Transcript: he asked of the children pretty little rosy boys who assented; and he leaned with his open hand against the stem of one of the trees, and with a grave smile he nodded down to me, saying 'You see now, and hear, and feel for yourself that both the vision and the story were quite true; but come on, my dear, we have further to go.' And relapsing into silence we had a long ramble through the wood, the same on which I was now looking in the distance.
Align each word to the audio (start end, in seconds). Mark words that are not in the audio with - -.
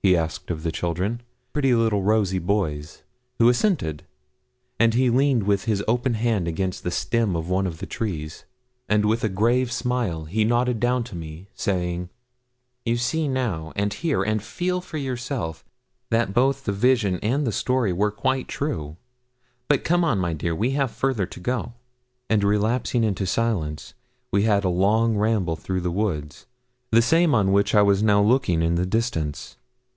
he 0.00 0.16
asked 0.16 0.50
of 0.50 0.62
the 0.62 0.72
children 0.72 1.20
pretty 1.52 1.74
little 1.74 2.02
rosy 2.02 2.38
boys 2.38 3.02
who 3.38 3.48
assented; 3.50 4.04
and 4.78 4.94
he 4.94 5.10
leaned 5.10 5.42
with 5.42 5.64
his 5.64 5.84
open 5.86 6.14
hand 6.14 6.48
against 6.48 6.82
the 6.82 6.90
stem 6.90 7.36
of 7.36 7.50
one 7.50 7.66
of 7.66 7.76
the 7.78 7.84
trees, 7.84 8.46
and 8.88 9.04
with 9.04 9.22
a 9.22 9.28
grave 9.28 9.70
smile 9.70 10.24
he 10.24 10.44
nodded 10.44 10.80
down 10.80 11.04
to 11.04 11.14
me, 11.16 11.48
saying 11.52 12.08
'You 12.86 12.96
see 12.96 13.26
now, 13.28 13.72
and 13.76 13.92
hear, 13.92 14.22
and 14.22 14.42
feel 14.42 14.80
for 14.80 14.96
yourself 14.96 15.62
that 16.10 16.32
both 16.32 16.64
the 16.64 16.72
vision 16.72 17.18
and 17.20 17.44
the 17.46 17.52
story 17.52 17.92
were 17.92 18.12
quite 18.12 18.48
true; 18.48 18.96
but 19.66 19.84
come 19.84 20.04
on, 20.04 20.18
my 20.18 20.32
dear, 20.32 20.54
we 20.54 20.70
have 20.70 20.90
further 20.90 21.26
to 21.26 21.40
go.' 21.40 21.72
And 22.30 22.44
relapsing 22.44 23.04
into 23.04 23.26
silence 23.26 23.92
we 24.30 24.44
had 24.44 24.64
a 24.64 24.70
long 24.70 25.16
ramble 25.18 25.56
through 25.56 25.80
the 25.82 25.90
wood, 25.90 26.34
the 26.92 27.02
same 27.02 27.34
on 27.34 27.52
which 27.52 27.74
I 27.74 27.82
was 27.82 28.02
now 28.02 28.22
looking 28.22 28.62
in 28.62 28.76
the 28.76 28.86
distance. 28.86 29.56